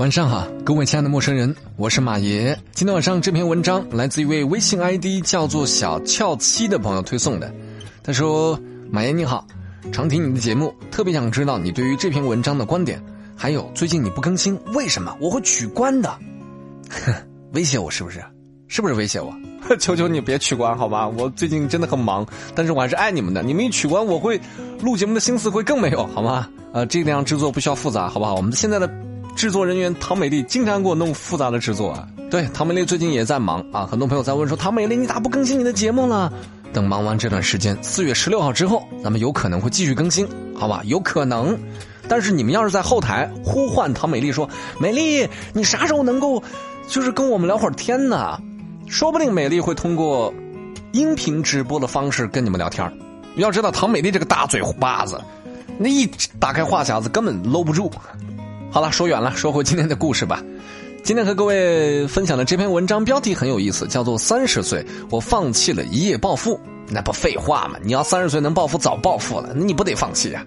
[0.00, 2.58] 晚上好，各位亲爱的陌生人，我是马爷。
[2.72, 7.52] 今天晚上这篇文章来自一位微信 ID 叫做小俏七的朋友推送的。
[8.02, 8.58] 他说
[8.90, 9.46] ：“马爷你好，
[9.92, 12.98] 常听你的节目，特别想知道你对于这篇文章的观点。
[13.36, 15.14] 还有最近你不更新，为什么？
[15.20, 16.10] 我会取关的。
[17.52, 18.24] 威胁我是不是？
[18.68, 19.30] 是不是威胁我？
[19.78, 21.06] 求求你别取关好吧？
[21.08, 23.42] 我最近真的很忙，但是我还是爱你们的。
[23.42, 24.40] 你们一取关，我会
[24.80, 26.48] 录节目的心思会更没有好吗？
[26.72, 28.34] 呃，这样制作不需要复杂，好不好？
[28.34, 28.90] 我们现在的。”
[29.40, 32.06] 制作人员唐美丽经常给我弄复杂的制作啊。
[32.30, 33.88] 对，唐美丽最近也在忙啊。
[33.90, 36.30] 很多朋友在问说：“唐美丽，你咋不更新你的节目了？”
[36.74, 40.82] 等忙完这段时间，四月十六号之后，咱们有可能会继续更新，好吧？
[40.84, 41.58] 有可能。
[42.06, 44.46] 但是你们要是在后台呼唤唐美丽说
[44.78, 46.42] ：“美丽，你啥时候能够，
[46.86, 48.38] 就是跟我们聊会儿天呢？”
[48.86, 50.30] 说不定美丽会通过
[50.92, 52.86] 音频直播的方式跟你们聊天
[53.36, 55.18] 要知道，唐美丽这个大嘴巴子，
[55.78, 56.06] 那一
[56.38, 57.90] 打开话匣子根本搂不住。
[58.72, 60.40] 好了，说远了，说回今天的故事吧。
[61.02, 66.54] 今天和各位分享的这篇文章标题很有意思，叫做《三十岁我放弃了一夜暴富》。
[66.88, 67.76] 那不废话吗？
[67.82, 70.46] 你要三十岁能暴富，早暴富了，你不得放弃啊？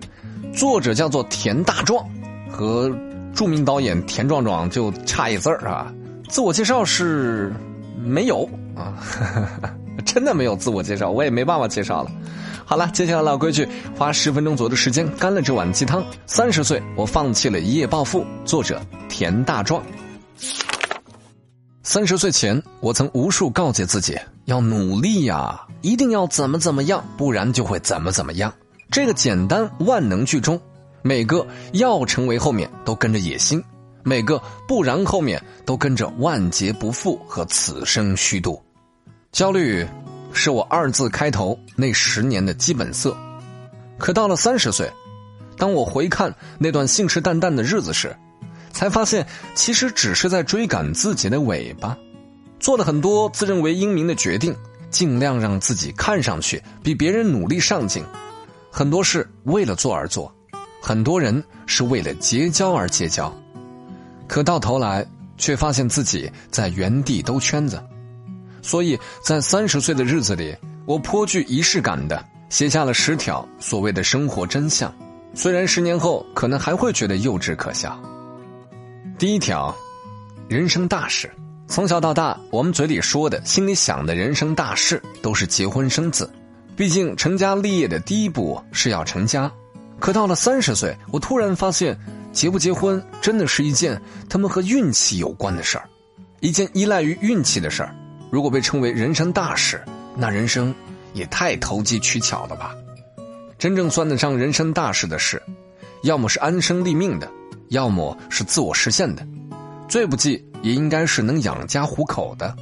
[0.53, 2.05] 作者叫做田大壮，
[2.49, 2.89] 和
[3.35, 5.93] 著名导演田壮壮就差一字儿啊。
[6.29, 7.51] 自我介绍是
[8.01, 9.03] 没有啊，
[10.13, 12.11] 真的没有自我介绍，我也没办法介绍了。
[12.65, 16.05] 好了，接下来老规矩，花十分钟左右的时间干了这碗鸡汤。
[16.27, 18.23] 三十岁，我放弃了一夜暴富。
[18.45, 19.83] 作者田大壮。
[21.81, 28.53] 三十岁前，我曾无数告诫自己要努力呀，一定要怎么怎么样，不然就会怎么怎么样。
[28.91, 30.59] 这个简单万能句中，
[31.01, 33.61] 每个要成为后面都跟着野心，
[34.03, 38.61] 每个不然后面都跟着万劫不复和此生虚度。
[39.31, 39.85] 焦虑。
[40.33, 43.15] 是我二字开头那十年的基本色，
[43.97, 44.91] 可到了三十岁，
[45.57, 48.15] 当我回看那段信誓旦旦的日子时，
[48.71, 51.95] 才发现其实只是在追赶自己的尾巴，
[52.59, 54.55] 做了很多自认为英明的决定，
[54.89, 58.03] 尽量让自己看上去比别人努力上进，
[58.71, 60.33] 很多事为了做而做，
[60.81, 63.33] 很多人是为了结交而结交，
[64.27, 65.05] 可到头来
[65.37, 67.81] 却发现自己在原地兜圈子。
[68.63, 70.55] 所以在三十岁的日子里，
[70.87, 74.91] 我颇具仪式感的写下了十条所谓的生活真相，
[75.35, 78.01] 虽然十年后可能还会觉得幼稚可笑。
[79.19, 79.75] 第一条，
[80.47, 81.31] 人生大事，
[81.67, 86.31] 从小到大，我们嘴里说的、心里想的人生大事，都是结婚生子。
[86.75, 89.51] 毕竟成家立业的第一步是要成家，
[89.99, 91.95] 可到了三十岁，我突然发现，
[92.31, 95.87] 结不结婚真的是一件他们和运气有关的事儿，
[96.39, 97.95] 一件依赖于运气的事儿。
[98.33, 99.79] 如果被称为人生大事，
[100.15, 100.73] 那人生
[101.13, 102.75] 也太投机取巧了吧？
[103.59, 105.39] 真正算得上人生大事的事，
[106.01, 107.31] 要么是安身立命的，
[107.69, 109.23] 要么是自我实现的，
[109.87, 112.57] 最不济也应该是能养家糊口的。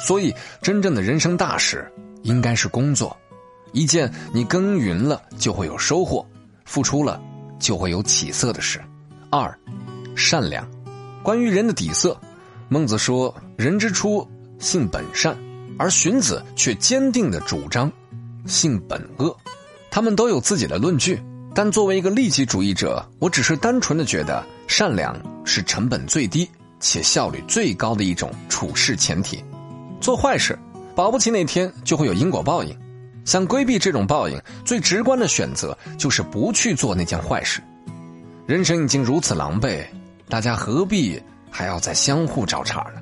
[0.00, 1.88] 所以，真正的人生大事
[2.24, 3.16] 应该是工作，
[3.70, 6.26] 一件你耕耘了就会有收获，
[6.64, 7.22] 付出了
[7.60, 8.82] 就会有起色的事。
[9.30, 9.56] 二，
[10.16, 10.68] 善良。
[11.22, 12.20] 关于人的底色，
[12.68, 14.28] 孟子说：“人之初。”
[14.66, 15.38] 性本善，
[15.78, 17.90] 而荀子却坚定的主张
[18.46, 19.34] 性本恶。
[19.92, 21.22] 他们都有自己的论据，
[21.54, 26.50] 但作为一个利己主义者，我只是单纯的觉得善良是成本最低
[26.80, 29.40] 且效率最高的一种处事前提。
[30.00, 30.58] 做坏事，
[30.96, 32.76] 保不齐那天就会有因果报应。
[33.24, 37.62] 想规避这种报应，最直观的选择就是不去做那件坏事。
[38.46, 39.86] 人生已经如此狼狈，
[40.28, 41.22] 大家何必
[41.52, 43.00] 还要再相互找茬呢？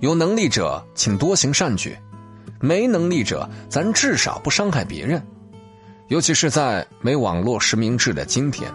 [0.00, 1.92] 有能力者，请多行善举；
[2.58, 5.22] 没能力者，咱至少不伤害别人。
[6.08, 8.72] 尤其是在没网络实名制的今天。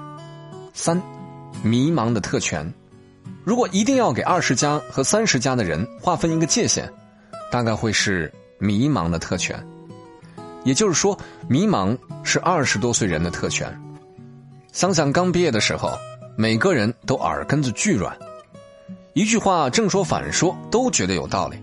[0.73, 1.01] 三，
[1.63, 2.71] 迷茫的特权。
[3.43, 6.87] 如果一定要给二十加和三十加的人划分一个界限，
[7.51, 9.61] 大概会是迷茫的特权。
[10.63, 13.67] 也就是说，迷茫是二十多岁人的特权。
[14.71, 15.91] 想想刚毕业的时候，
[16.37, 18.15] 每个人都耳根子巨软。
[19.15, 21.57] 一句话正说反说都觉得有道理，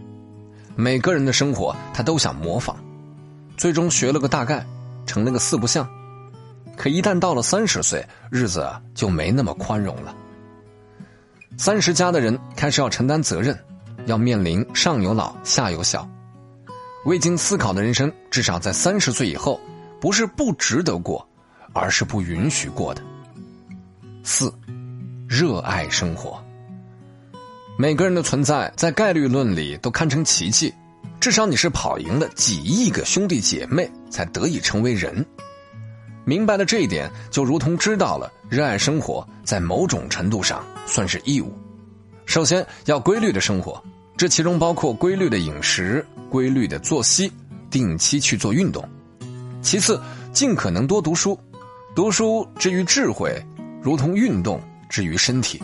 [0.75, 2.75] 每个人的生活他都想模仿，
[3.59, 4.67] 最终学了个大概，
[5.05, 5.87] 成了个四不像。
[6.79, 10.17] 可一旦到了三十岁，日子就没那么宽容了。
[11.59, 13.55] 三十加的人开始要承担责任，
[14.07, 16.09] 要面临上有老下有小，
[17.05, 19.61] 未经思考的人生，至少在三十岁以后，
[20.01, 21.29] 不是不值得过，
[21.75, 23.03] 而是不允许过的。
[24.25, 24.51] 四，
[25.29, 26.43] 热爱生活。
[27.83, 30.73] 每个人的存在，在概率论里都堪称奇迹，
[31.19, 35.27] 至少你是跑赢了几亿个兄弟姐妹，才得以成为人。
[36.25, 41.53] 明白了这一点，就如同知道了热爱生活在某种程度上算是义务，
[42.25, 43.83] 首先要规律的生活，
[44.17, 47.33] 这其中包括规律的饮食、规律的作息、
[47.69, 48.89] 定期去做运动。
[49.61, 50.01] 其次，
[50.33, 51.37] 尽可能多读书，
[51.97, 53.45] 读书之于智慧，
[53.83, 55.61] 如同运动之于身体。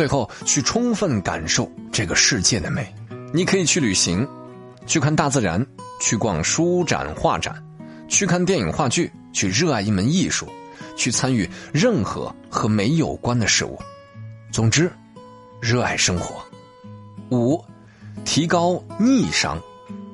[0.00, 2.90] 最后，去充分感受这个世界的美。
[3.34, 4.26] 你可以去旅行，
[4.86, 5.66] 去看大自然，
[6.00, 7.62] 去逛书展、画展，
[8.08, 10.48] 去看电影、话剧，去热爱一门艺术，
[10.96, 13.78] 去参与任何和美有关的事物。
[14.50, 14.90] 总之，
[15.60, 16.42] 热爱生活。
[17.30, 17.62] 五，
[18.24, 19.60] 提高逆商。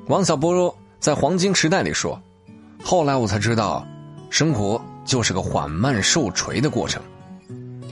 [0.07, 2.21] 王小波在《黄金时代》里说
[2.83, 3.87] ：“后来我才知道，
[4.29, 7.01] 生活就是个缓慢受锤的过程。”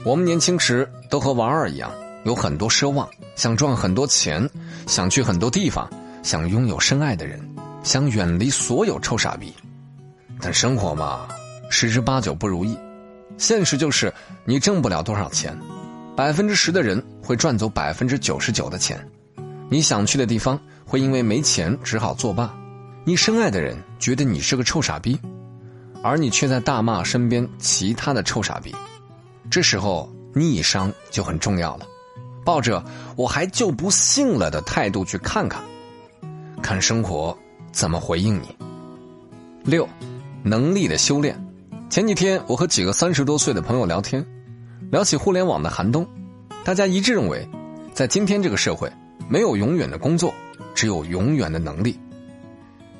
[0.06, 1.92] 我们年轻时都和王二一样，
[2.22, 4.48] 有很多奢望，想赚很多钱，
[4.86, 5.90] 想去很多地方，
[6.22, 7.40] 想拥有深爱的人，
[7.82, 9.52] 想远离所有臭傻逼。
[10.40, 11.26] 但生活嘛，
[11.70, 12.78] 十之八九不如意。
[13.36, 14.14] 现实就是，
[14.44, 15.58] 你挣不了多少钱，
[16.14, 19.04] 百分之十的人会赚走百分之九十九的钱。
[19.68, 22.54] 你想去的地方，会因为没钱只好作罢。
[23.02, 25.18] 你深爱的人觉得你是个臭傻逼，
[26.00, 28.72] 而你却在大骂身边其他的臭傻逼。
[29.50, 31.86] 这时候逆商就很重要了，
[32.44, 32.84] 抱着
[33.16, 35.62] 我还就不信了的态度去看看，
[36.62, 37.36] 看生活
[37.72, 38.54] 怎么回应你。
[39.64, 39.88] 六，
[40.42, 41.42] 能力的修炼。
[41.88, 44.24] 前几天我和几个三十多岁的朋友聊天，
[44.90, 46.06] 聊起互联网的寒冬，
[46.64, 47.48] 大家一致认为，
[47.94, 48.92] 在今天这个社会，
[49.28, 50.34] 没有永远的工作，
[50.74, 51.98] 只有永远的能力。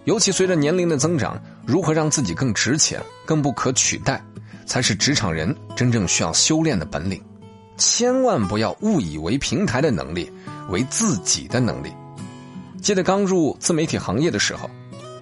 [0.04, 4.24] 尤其随着年龄的增长，如何让自己更值钱、更不可取代？
[4.66, 7.22] 才是职场人真正需要修炼的本领，
[7.78, 10.30] 千万不要误以为平台的能力
[10.68, 11.90] 为自己的能力。
[12.82, 14.68] 记得刚入自媒体行业的时候，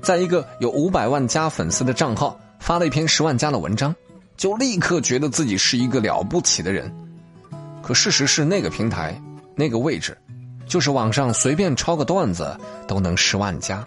[0.03, 3.95] 在一个有五百万加粉丝的账号发了一篇十万加的文章，
[4.37, 6.93] 就立刻觉得自己是一个了不起的人。
[7.83, 9.21] 可事实是，那个平台、
[9.55, 10.17] 那个位置，
[10.67, 12.59] 就是网上随便抄个段子
[12.89, 13.87] 都能十万加。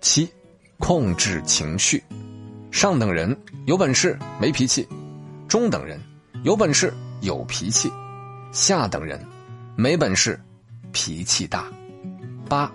[0.00, 0.28] 七，
[0.78, 2.02] 控制情绪。
[2.76, 3.34] 上等人
[3.64, 4.86] 有本事没脾气，
[5.48, 5.98] 中等人
[6.42, 6.92] 有本事
[7.22, 7.90] 有脾气，
[8.52, 9.18] 下等人
[9.74, 10.38] 没本事
[10.92, 11.64] 脾气大。
[12.46, 12.70] 八，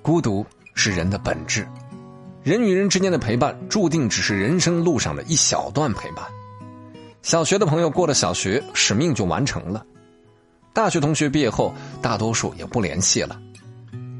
[0.00, 0.42] 孤独
[0.74, 1.68] 是人的本质，
[2.42, 6.24] 人与人之间的陪伴注定只是人生路上的一小段陪伴。
[7.20, 9.84] 小学的朋友过了小学，使命就完成了；
[10.72, 13.38] 大学同学毕业后，大多数也不联系了。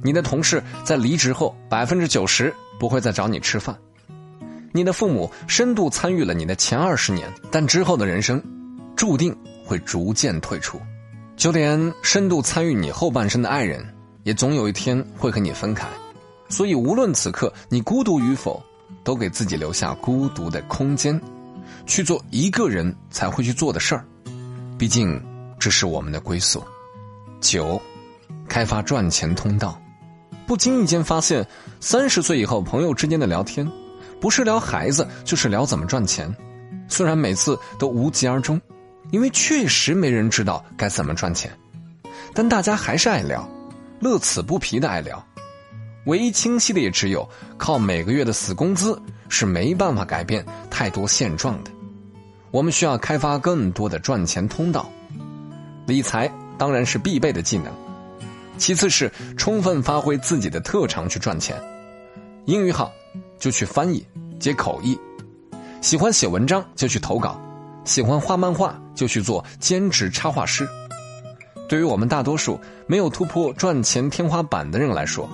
[0.05, 3.75] 你的同事在离职后，百分之九十不会再找你吃饭。
[4.72, 8.42] 你的父母深度参与了你的前二十年，但之后的人生，
[8.96, 10.80] 注定会逐渐退出。
[11.36, 13.84] 就连深度参与你后半生的爱人，
[14.22, 15.86] 也总有一天会和你分开。
[16.48, 18.62] 所以，无论此刻你孤独与否，
[19.02, 21.20] 都给自己留下孤独的空间，
[21.86, 24.04] 去做一个人才会去做的事儿。
[24.78, 25.20] 毕竟，
[25.58, 26.62] 这是我们的归宿。
[27.40, 27.80] 九，
[28.48, 29.80] 开发赚钱通道。
[30.46, 31.46] 不经意间发现，
[31.80, 33.66] 三十岁以后朋友之间的聊天。
[34.22, 36.32] 不是聊孩子，就是聊怎么赚钱。
[36.86, 38.58] 虽然每次都无疾而终，
[39.10, 41.50] 因为确实没人知道该怎么赚钱，
[42.32, 43.46] 但大家还是爱聊，
[43.98, 45.20] 乐此不疲的爱聊。
[46.06, 47.28] 唯一清晰的也只有
[47.58, 48.96] 靠每个月的死工资
[49.28, 51.72] 是没办法改变太多现状的。
[52.52, 54.88] 我们需要开发更多的赚钱通道。
[55.84, 57.72] 理财当然是必备的技能，
[58.56, 61.60] 其次是充分发挥自己的特长去赚钱。
[62.44, 62.93] 英语好。
[63.38, 64.06] 就去翻译、
[64.38, 64.98] 接口译，
[65.81, 67.40] 喜欢写文章就去投稿，
[67.84, 70.69] 喜欢画漫画就去做兼职插画师。
[71.69, 75.28] 对于我们大多数没有突破赚钱天花板的人来说，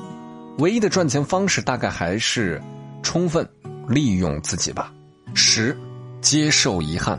[0.58, 2.62] 唯一的赚钱方式大概还是
[3.02, 3.48] 充分
[3.88, 4.92] 利用自己吧。
[5.34, 5.76] 十，
[6.20, 7.18] 接受遗憾。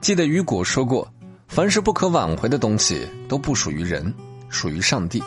[0.00, 1.06] 记得雨果说过
[1.48, 4.12] ：“凡是不可挽回的东西都不属于人，
[4.48, 5.22] 属于上帝。”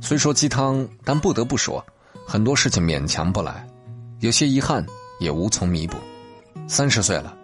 [0.00, 1.84] 虽说鸡汤，但不得不说，
[2.26, 3.66] 很多事情勉强不来。
[4.24, 4.82] 有些遗憾
[5.18, 5.98] 也无从弥补，
[6.66, 7.36] 三十岁了，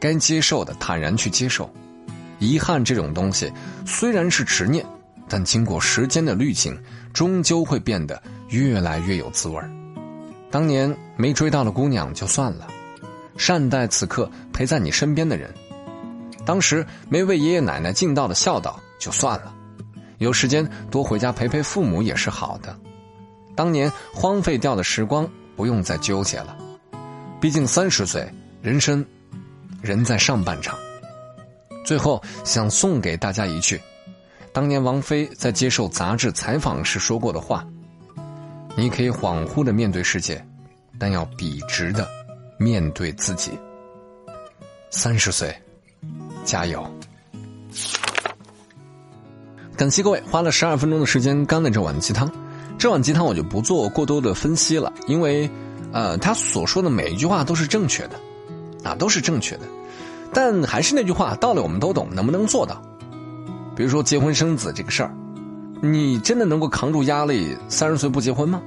[0.00, 1.72] 该接受的坦然去接受。
[2.40, 3.52] 遗憾这种东西
[3.86, 4.84] 虽然是执念，
[5.28, 6.76] 但经过时间的滤镜，
[7.12, 9.62] 终究会变得越来越有滋味
[10.50, 12.66] 当年没追到的姑娘就算了，
[13.36, 15.48] 善待此刻陪在你身边的人；
[16.44, 19.54] 当时没为爷爷奶奶尽到的孝道就算了，
[20.18, 22.76] 有时间多回家陪陪父母也是好的。
[23.54, 25.30] 当年荒废掉的时光。
[25.56, 26.56] 不用再纠结了，
[27.40, 28.28] 毕竟三十岁，
[28.62, 29.04] 人生，
[29.82, 30.76] 人在上半场。
[31.84, 33.80] 最后想送给大家一句，
[34.52, 37.66] 当年王菲在接受杂志采访时说过的话
[38.76, 40.42] ：“你可以恍惚的面对世界，
[40.98, 42.08] 但要笔直的
[42.58, 43.52] 面对自己。”
[44.90, 45.54] 三十岁，
[46.44, 46.88] 加油！
[49.76, 52.30] 感谢各位花了十二分钟的时间干了这碗鸡汤。
[52.78, 55.48] 这碗鸡汤我就不做过多的分析了，因为，
[55.92, 58.20] 呃，他所说的每一句话都是正确的，
[58.82, 59.62] 啊，都是正确的。
[60.32, 62.82] 但还是那句话，道理我们都懂，能不能做到？
[63.76, 65.14] 比如说结婚生子这个事儿，
[65.80, 68.60] 你真的能够扛住压力，三十岁不结婚吗？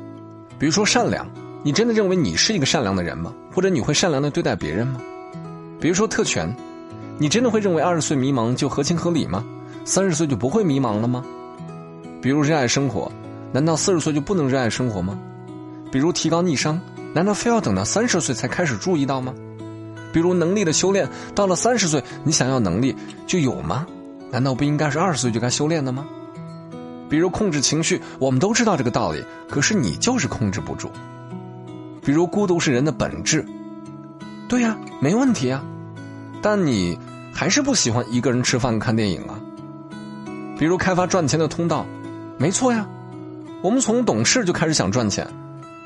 [0.58, 1.28] 比如说善良，
[1.64, 3.34] 你真的认为你是一个善良的人吗？
[3.54, 5.00] 或者你会善良的对待别人吗？
[5.80, 6.52] 比如说特权，
[7.20, 9.44] 你真的会认为二十岁迷茫就合情合理吗？
[9.86, 11.24] 三十岁就不会迷茫了吗？
[12.22, 13.12] 比如热爱生活，
[13.58, 15.18] 难道四十岁就不能热爱生活吗？
[15.92, 16.80] 比如提高逆商，
[17.12, 19.34] 难道非要等到三十岁才开始注意到吗？
[20.14, 22.96] 比如能力的修炼，到了三十岁你想要能力
[23.26, 23.88] 就有吗？
[24.30, 26.06] 难道不应该是二十岁就该修炼的吗？
[27.10, 30.92] 比如控制情绪，我们都知道这个道理，可是你就是控制不住。
[32.04, 33.44] 比如孤独是人的本质，
[34.48, 35.64] 对呀，没问题啊，
[36.44, 36.96] 但你
[37.34, 39.40] 还是不喜欢一个人吃饭看电影啊。
[40.60, 41.84] 比如开发赚钱的通道，
[42.38, 42.88] 没错呀。
[43.62, 45.28] 我们从懂事就开始想赚钱，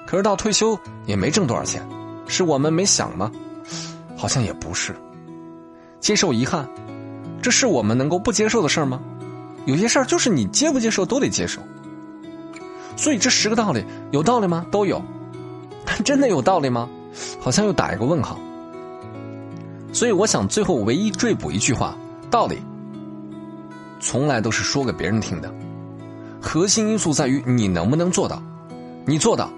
[0.05, 1.81] 可是到退休也没挣多少钱，
[2.27, 3.31] 是我们没想吗？
[4.17, 4.95] 好像也不是。
[5.99, 6.67] 接受遗憾，
[7.41, 8.99] 这是我们能够不接受的事儿吗？
[9.65, 11.61] 有些事儿就是你接不接受都得接受。
[12.97, 14.65] 所以这十个道理有道理吗？
[14.69, 15.01] 都有，
[15.85, 16.89] 但真的有道理吗？
[17.39, 18.39] 好像又打一个问号。
[19.93, 21.95] 所以我想最后唯一追补一句话：
[22.29, 22.57] 道理。
[23.99, 25.53] 从来都是说给别人听的，
[26.41, 28.41] 核心因素在于你能不能做到。
[29.05, 29.49] 你做到，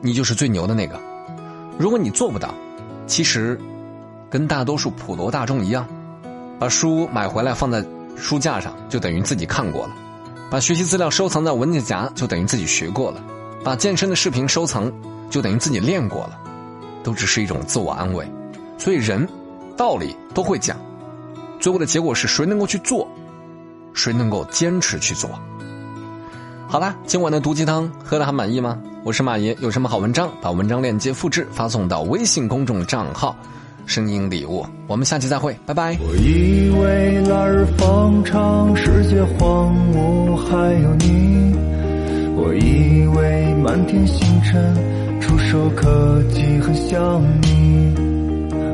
[0.00, 0.98] 你就是最牛的那个。
[1.78, 2.54] 如果你做不到，
[3.06, 3.60] 其实
[4.30, 5.86] 跟大多数普罗大众一样，
[6.58, 7.84] 把书买回来放在
[8.16, 9.92] 书架上，就等于自己看过了；
[10.50, 13.20] 把学习资料收藏在文件夹，就等于自己学过了；
[13.62, 14.90] 把健身的视频收藏，
[15.30, 16.38] 就等于自己练过了。
[17.02, 18.24] 都只是一种自我安慰。
[18.78, 19.28] 所以人
[19.76, 20.76] 道理都会讲，
[21.58, 23.08] 最后的结果是谁能够去做。
[23.94, 25.30] 谁能够坚持去做？
[26.72, 28.78] 好啦，今晚的毒鸡汤喝的还满意吗？
[29.04, 33.36] 我是马爷，有什么好文章，把文章链接复制发送到微信公众账号
[33.84, 34.64] “声音礼物”。
[34.88, 35.98] 我们下期再会，拜拜。
[36.00, 41.54] 我以为来日方长，世界荒芜还有你；
[42.36, 47.94] 我以为满天星辰，触手可及很想你；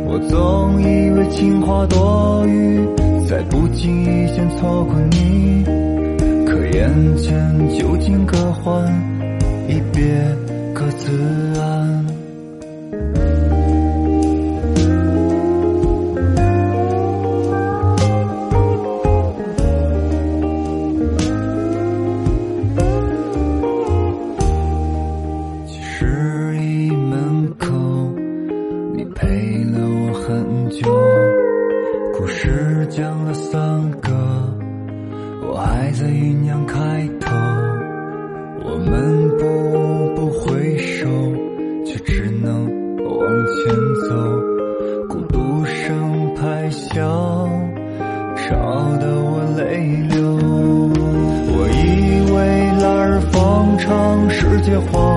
[0.07, 2.79] 我总以为情话多余。
[3.29, 5.58] 在不经意间错过你，
[6.99, 8.85] 人间究竟可欢
[9.69, 10.37] 一别
[10.75, 12.05] 各自安。
[25.81, 27.69] 十一门口
[28.97, 29.29] 你陪
[29.67, 30.93] 了我很久
[32.13, 34.38] 故事讲了三个
[35.41, 36.77] 我还在酝酿开
[37.21, 37.35] 头，
[38.65, 39.45] 我们步
[40.15, 41.09] 步回首，
[41.85, 42.65] 却只能
[43.05, 43.11] 往
[43.47, 43.75] 前
[44.09, 44.15] 走。
[45.09, 46.95] 孤独声拍响，
[48.37, 48.55] 吵
[48.99, 49.63] 得我泪
[50.09, 50.19] 流。
[51.51, 51.87] 我以
[52.33, 52.37] 为
[52.83, 55.08] 来日方长，世界荒。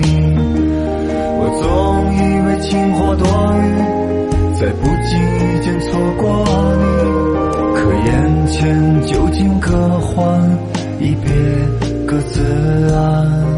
[0.00, 0.36] 你。
[1.38, 1.64] 我总
[2.14, 3.26] 以为情话多
[3.58, 3.64] 余，
[4.58, 6.22] 在不经意间错过
[6.78, 6.84] 你。
[7.74, 8.10] 可眼
[8.46, 8.56] 前
[9.02, 9.66] 究竟各
[10.00, 10.10] 还
[11.00, 11.26] 一别
[12.06, 12.40] 各自
[12.94, 13.51] 安。